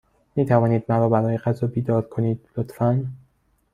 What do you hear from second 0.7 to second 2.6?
مرا برای غذا بیدار کنید،